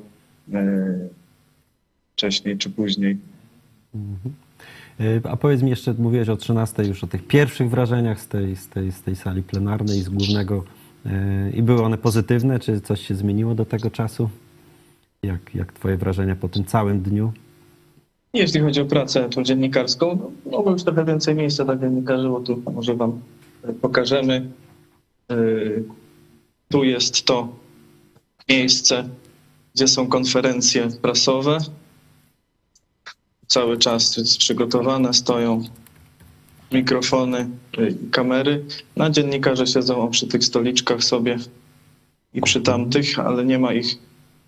wcześniej 2.14 2.58
czy 2.58 2.70
później. 2.70 3.18
E, 5.00 5.30
A 5.30 5.38
powiedz 5.38 5.62
mi 5.62 5.70
jeszcze, 5.70 5.94
mówiłeś 5.94 6.30
o 6.30 6.38
13 6.38 6.84
już 6.84 7.04
o 7.04 7.08
tych 7.08 7.28
pierwszych 7.28 7.70
wrażeniach 7.70 8.22
z 8.22 8.28
tej, 8.28 8.56
z 8.56 8.70
tej, 8.70 8.92
z 8.92 9.02
tej 9.02 9.16
sali 9.16 9.44
plenarnej, 9.44 10.02
z 10.02 10.10
głównego. 10.10 10.64
E, 11.06 11.52
I 11.52 11.62
były 11.64 11.84
one 11.84 11.98
pozytywne, 11.98 12.60
czy 12.60 12.82
coś 12.82 13.08
się 13.08 13.16
zmieniło 13.16 13.56
do 13.56 13.66
tego 13.66 13.92
czasu? 13.92 14.30
Jak, 15.24 15.56
jak 15.56 15.74
twoje 15.74 15.98
wrażenia 15.98 16.36
po 16.36 16.50
tym 16.50 16.66
całym 16.66 17.02
dniu? 17.02 17.34
Jeśli 18.34 18.60
chodzi 18.60 18.82
o 18.82 18.86
pracę 18.86 19.30
tą 19.30 19.44
dziennikarską, 19.44 20.32
no, 20.46 20.72
już 20.72 20.84
trochę 20.84 21.06
więcej 21.06 21.36
miejsca 21.36 21.66
dla 21.66 21.76
dziennikarzy, 21.76 22.30
bo 22.30 22.40
tu 22.40 22.62
może 22.74 22.96
wam 22.96 23.22
pokażemy. 23.82 24.52
E, 25.32 25.36
Tu 26.70 26.84
jest 26.84 27.26
to 27.26 27.48
miejsce, 28.50 29.10
gdzie 29.76 29.88
są 29.88 30.08
konferencje 30.08 30.90
prasowe. 31.02 31.58
Cały 33.48 33.78
czas 33.78 34.18
jest 34.18 34.38
przygotowane, 34.38 35.14
stoją 35.14 35.64
mikrofony 36.72 37.50
i 37.78 38.10
kamery. 38.10 38.66
Na 38.96 39.10
dziennikarze 39.10 39.68
siedzą 39.68 40.10
przy 40.10 40.28
tych 40.28 40.44
stoliczkach 40.44 41.04
sobie 41.04 41.38
i 42.34 42.42
przy 42.42 42.62
tamtych, 42.62 43.20
ale 43.20 43.46
nie 43.46 43.60
ma 43.60 43.74
ich, 43.74 43.98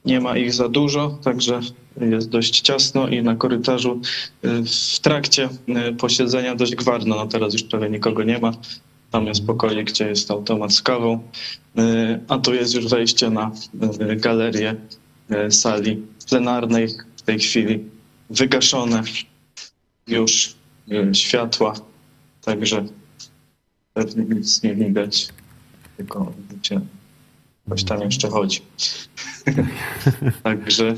nie 0.06 0.22
ma 0.22 0.38
ich 0.38 0.54
za 0.54 0.70
dużo, 0.70 1.18
także 1.24 1.60
jest 2.02 2.30
dość 2.30 2.62
ciasno 2.62 3.08
i 3.08 3.24
na 3.24 3.36
korytarzu 3.36 4.02
y, 4.46 4.64
w 4.96 5.00
trakcie 5.00 5.50
y, 5.90 5.94
posiedzenia 5.94 6.56
dość 6.56 6.76
gwarno. 6.76 7.16
No 7.16 7.28
teraz 7.28 7.54
już 7.54 7.64
prawie 7.64 7.90
nikogo 7.90 8.24
nie 8.24 8.40
ma. 8.40 8.52
Tam 9.12 9.26
jest 9.26 9.46
pokoik, 9.46 9.92
gdzie 9.92 10.08
jest 10.08 10.32
automat 10.32 10.74
z 10.74 10.82
kawą, 10.82 11.20
y, 11.80 12.20
a 12.28 12.38
tu 12.38 12.54
jest 12.54 12.76
już 12.76 12.88
wejście 12.88 13.30
na 13.30 13.52
y, 14.12 14.16
galerię 14.16 14.76
y, 15.48 15.52
sali 15.52 16.02
plenarnej. 16.30 16.88
W 17.18 17.22
tej 17.22 17.40
chwili 17.40 17.80
wygaszone 18.30 19.04
już 20.08 20.56
y, 20.92 21.16
światła, 21.16 21.74
także 22.46 22.86
pewnie 23.94 24.36
nic 24.36 24.64
nie 24.64 24.76
widać, 24.76 25.28
tylko 25.98 26.34
widzicie, 26.50 26.82
coś 27.70 27.84
tam 27.84 28.02
jeszcze 28.02 28.30
chodzi. 28.30 28.62
Także 30.44 30.90
y, 30.90 30.96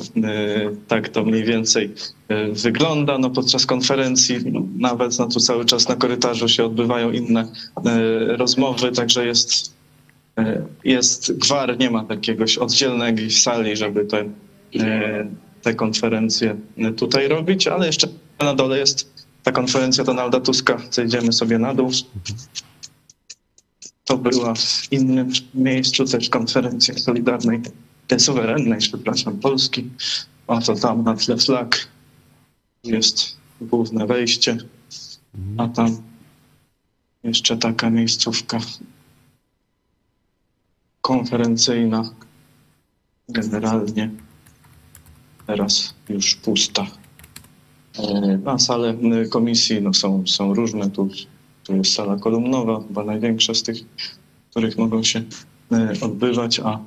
tak 0.87 1.09
to 1.09 1.23
mniej 1.23 1.43
więcej 1.43 1.93
y, 2.31 2.53
wygląda. 2.53 3.17
No, 3.17 3.29
podczas 3.29 3.65
konferencji 3.65 4.51
no, 4.51 4.61
nawet 4.77 5.19
no, 5.19 5.27
tu 5.27 5.39
cały 5.39 5.65
czas 5.65 5.89
na 5.89 5.95
korytarzu 5.95 6.47
się 6.47 6.65
odbywają 6.65 7.11
inne 7.11 7.43
y, 7.43 8.37
rozmowy, 8.37 8.91
także 8.91 9.25
jest, 9.25 9.75
jest 10.83 11.37
gwar, 11.37 11.79
nie 11.79 11.91
ma 11.91 12.03
takiegoś 12.03 12.57
oddzielnej 12.57 13.31
sali, 13.31 13.75
żeby 13.75 14.05
te, 14.05 14.25
te 15.61 15.73
konferencje 15.73 16.55
tutaj 16.97 17.27
robić, 17.27 17.67
ale 17.67 17.85
jeszcze 17.85 18.07
na 18.39 18.53
dole 18.53 18.79
jest 18.79 19.14
ta 19.45 19.51
konferencja 19.51 20.03
Donalda 20.03 20.39
Tuska. 20.39 20.81
Zejdziemy 20.91 21.33
sobie 21.33 21.59
na 21.59 21.73
dół. 21.73 21.91
To 24.05 24.17
była 24.17 24.55
w 24.55 24.91
innym 24.91 25.31
miejscu 25.53 26.05
też 26.05 26.29
konferencja 26.29 26.97
solidarnej, 26.97 27.61
tej 28.07 28.19
suwerennej, 28.19 28.79
przepraszam, 28.79 29.39
Polski. 29.39 29.89
Oto 30.47 30.75
tam 30.75 31.03
na 31.03 31.15
tle 31.15 31.37
flag 31.37 31.87
jest 32.83 33.37
główne 33.61 34.07
wejście, 34.07 34.57
a 35.57 35.67
tam 35.67 35.97
jeszcze 37.23 37.57
taka 37.57 37.89
miejscówka 37.89 38.59
konferencyjna. 41.01 42.11
Generalnie 43.29 44.11
teraz 45.47 45.93
już 46.09 46.35
pusta. 46.35 46.87
E, 47.99 48.37
Na 48.37 48.59
salę 48.59 48.97
y, 49.23 49.29
komisji 49.29 49.81
no, 49.81 49.93
są, 49.93 50.27
są 50.27 50.53
różne. 50.53 50.89
Tu, 50.89 51.09
tu 51.63 51.75
jest 51.75 51.93
sala 51.93 52.15
kolumnowa, 52.15 52.83
chyba 52.87 53.03
największa 53.03 53.53
z 53.53 53.63
tych, 53.63 53.77
których 54.49 54.77
mogą 54.77 55.03
się 55.03 55.23
e, 55.71 55.93
odbywać, 56.01 56.59
a 56.59 56.79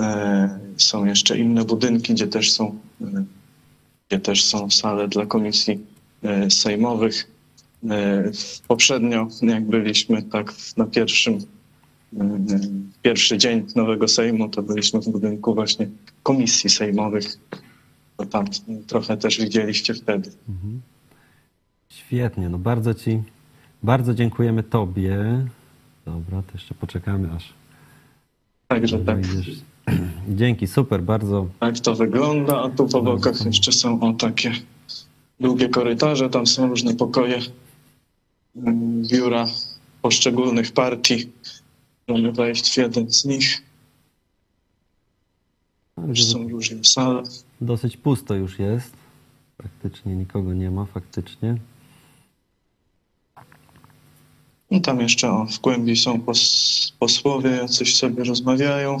e, 0.00 0.58
są 0.76 1.04
jeszcze 1.04 1.38
inne 1.38 1.64
budynki, 1.64 2.12
gdzie 2.14 2.26
też 2.26 2.52
są, 2.52 2.78
e, 3.00 3.24
gdzie 4.08 4.20
też 4.20 4.44
są 4.44 4.70
sale 4.70 5.08
dla 5.08 5.26
komisji 5.26 5.80
e, 6.22 6.50
sejmowych. 6.50 7.30
E, 7.90 8.30
Poprzednio, 8.68 9.28
jak 9.42 9.66
byliśmy 9.66 10.22
tak 10.22 10.54
na 10.76 10.86
pierwszym, 10.86 11.38
e, 12.20 12.38
pierwszy 13.02 13.38
dzień 13.38 13.66
nowego 13.76 14.08
Sejmu, 14.08 14.48
to 14.48 14.62
byliśmy 14.62 15.00
w 15.00 15.08
budynku 15.08 15.54
właśnie 15.54 15.88
komisji 16.22 16.70
sejmowych. 16.70 17.38
To 18.22 18.26
tam 18.26 18.46
trochę 18.86 19.16
też 19.16 19.40
widzieliście 19.40 19.94
wtedy. 19.94 20.30
Świetnie, 21.88 22.48
no 22.48 22.58
bardzo 22.58 22.94
Ci, 22.94 23.22
bardzo 23.82 24.14
dziękujemy 24.14 24.62
Tobie. 24.62 25.18
Dobra, 26.04 26.42
to 26.42 26.52
jeszcze 26.54 26.74
poczekamy, 26.74 27.32
aż 27.36 27.52
Także 28.68 28.98
tak, 28.98 29.26
wejdziesz. 29.26 29.56
Dzięki, 30.28 30.66
super, 30.66 31.02
bardzo. 31.02 31.46
tak 31.60 31.80
to 31.80 31.94
wygląda, 31.94 32.62
a 32.62 32.68
tu 32.68 32.88
po 32.88 33.02
bokach 33.02 33.46
jeszcze 33.46 33.72
są 33.72 34.00
o 34.00 34.12
takie 34.12 34.52
długie 35.40 35.68
korytarze, 35.68 36.30
tam 36.30 36.46
są 36.46 36.68
różne 36.68 36.94
pokoje, 36.94 37.38
mm, 38.56 39.02
biura 39.02 39.46
poszczególnych 40.02 40.72
partii. 40.72 41.30
Możemy 42.08 42.32
wejść 42.32 42.74
w 42.74 42.76
jeden 42.76 43.10
z 43.10 43.24
nich. 43.24 43.62
Już 45.98 46.24
są 46.24 46.48
sale. 46.82 47.22
Dosyć 47.60 47.96
pusto 47.96 48.34
już 48.34 48.58
jest. 48.58 48.92
Praktycznie 49.56 50.14
nikogo 50.14 50.54
nie 50.54 50.70
ma, 50.70 50.84
faktycznie. 50.84 51.56
No 54.70 54.80
tam 54.80 55.00
jeszcze 55.00 55.30
o, 55.30 55.46
w 55.46 55.58
głębi 55.58 55.96
są 55.96 56.20
pos, 56.20 56.92
posłowie, 56.98 57.50
jacyś 57.50 57.96
sobie 57.96 58.24
rozmawiają. 58.24 58.98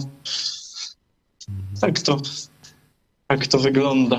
Tak 1.80 2.00
to, 2.00 2.20
tak 3.26 3.46
to 3.46 3.58
wygląda. 3.58 4.18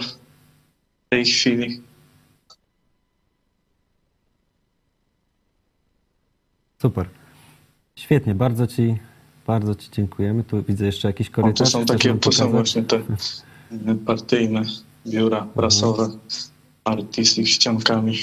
tej 1.10 1.26
chwili. 1.26 1.82
Super. 6.82 7.10
Świetnie, 7.96 8.36
bardzo 8.36 8.68
Ci, 8.68 8.98
bardzo 9.48 9.76
ci 9.76 9.92
dziękujemy. 9.92 10.44
Tu 10.44 10.64
widzę 10.64 10.86
jeszcze 10.86 11.08
jakiś 11.08 11.30
korytarz. 11.30 11.72
tu 11.72 11.80
są 11.80 11.86
takie, 11.86 12.14
tu 12.18 12.32
są 12.32 12.52
właśnie 12.52 12.84
te 12.84 13.02
partyjne 14.06 14.62
biura 15.08 15.46
prasowe, 15.46 16.10
partii 16.84 17.26
z 17.26 17.38
ich 17.38 17.50
ściankami. 17.50 18.18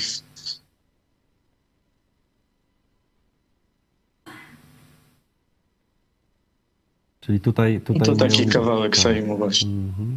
Czyli 7.20 7.40
tutaj, 7.40 7.80
tutaj 7.80 8.06
to 8.06 8.16
taki 8.16 8.38
mają- 8.38 8.50
kawałek 8.50 8.92
tak. 8.96 9.02
Sejmu 9.02 9.36
właśnie. 9.36 9.70
Mhm. 9.70 10.16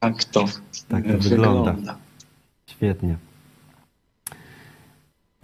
Tak 0.00 0.24
to 0.24 0.44
Tak 0.88 1.04
to 1.04 1.10
e, 1.10 1.16
wygląda. 1.16 1.98
Świetnie. 2.66 3.16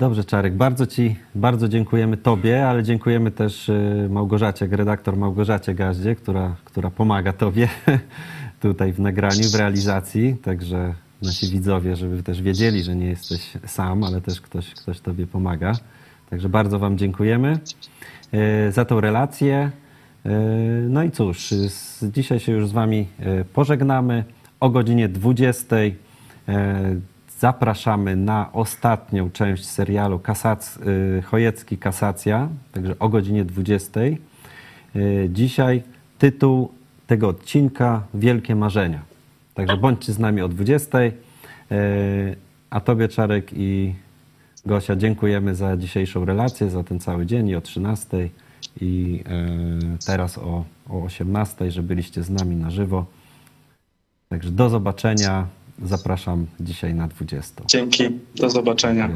Dobrze, 0.00 0.24
Czarek, 0.24 0.54
bardzo 0.54 0.86
Ci, 0.86 1.16
bardzo 1.34 1.68
dziękujemy 1.68 2.16
Tobie, 2.16 2.68
ale 2.68 2.82
dziękujemy 2.82 3.30
też 3.30 3.68
y, 3.68 4.08
Małgorzacie, 4.10 4.66
redaktor 4.66 5.16
Małgorzacie 5.16 5.74
Gaździe, 5.74 6.14
która, 6.14 6.56
która 6.64 6.90
pomaga 6.90 7.32
Tobie 7.32 7.68
tutaj 8.60 8.92
w 8.92 9.00
nagraniu, 9.00 9.48
w 9.52 9.54
realizacji, 9.54 10.36
także 10.42 10.94
nasi 11.22 11.46
widzowie, 11.46 11.96
żeby 11.96 12.22
też 12.22 12.42
wiedzieli, 12.42 12.82
że 12.82 12.96
nie 12.96 13.06
jesteś 13.06 13.52
sam, 13.66 14.04
ale 14.04 14.20
też 14.20 14.40
ktoś, 14.40 14.74
ktoś 14.74 15.00
Tobie 15.00 15.26
pomaga. 15.26 15.72
Także 16.30 16.48
bardzo 16.48 16.78
Wam 16.78 16.98
dziękujemy 16.98 17.58
y, 18.68 18.72
za 18.72 18.84
tą 18.84 19.00
relację. 19.00 19.70
Y, 20.26 20.30
No 20.88 21.02
i 21.02 21.10
cóż, 21.10 21.54
dzisiaj 22.02 22.40
się 22.40 22.52
już 22.52 22.68
z 22.68 22.72
Wami 22.72 23.06
pożegnamy. 23.52 24.24
O 24.60 24.70
godzinie 24.70 25.08
20 25.08 25.76
y, 25.76 25.94
zapraszamy 27.40 28.16
na 28.16 28.52
ostatnią 28.52 29.30
część 29.30 29.64
serialu 29.66 30.18
Kasac, 30.18 30.76
y, 30.76 31.22
Chojecki 31.22 31.78
Kasacja, 31.78 32.48
także 32.72 32.98
o 32.98 33.08
godzinie 33.08 33.44
20. 33.44 34.00
Y, 34.96 35.28
Dzisiaj 35.32 35.82
tytuł 36.18 36.72
tego 37.06 37.28
odcinka 37.28 38.02
Wielkie 38.14 38.54
Marzenia. 38.54 39.00
Także 39.54 39.76
bądźcie 39.76 40.12
z 40.12 40.18
nami 40.18 40.42
o 40.42 40.48
20. 40.48 40.98
Y, 40.98 41.12
A 42.70 42.80
Tobie, 42.80 43.08
Czarek 43.08 43.50
i 43.52 43.94
Gosia, 44.66 44.96
dziękujemy 44.96 45.54
za 45.54 45.76
dzisiejszą 45.76 46.24
relację, 46.24 46.70
za 46.70 46.84
ten 46.84 47.00
cały 47.00 47.26
dzień 47.26 47.48
i 47.48 47.56
o 47.56 47.60
13 47.60 48.28
i 48.80 49.24
teraz 50.06 50.38
o, 50.38 50.64
o 50.88 51.02
18, 51.02 51.70
że 51.70 51.82
byliście 51.82 52.22
z 52.22 52.30
nami 52.30 52.56
na 52.56 52.70
żywo. 52.70 53.06
Także 54.28 54.50
do 54.50 54.70
zobaczenia. 54.70 55.46
Zapraszam 55.84 56.46
dzisiaj 56.60 56.94
na 56.94 57.08
20. 57.08 57.64
Dzięki, 57.66 58.08
do 58.34 58.50
zobaczenia. 58.50 59.10